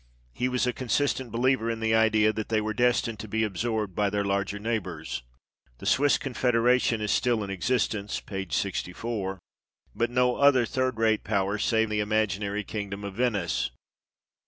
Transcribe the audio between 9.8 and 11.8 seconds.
but no other third rate power,